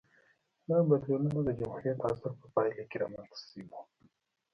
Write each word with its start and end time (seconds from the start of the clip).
دا 0.69 0.77
بدلونونه 0.89 1.39
د 1.45 1.49
جمهوریت 1.59 1.99
عصر 2.07 2.31
په 2.41 2.47
پایله 2.55 2.83
کې 2.89 2.97
رامنځته 3.03 3.35
شوې 3.49 3.65
وې 3.71 3.81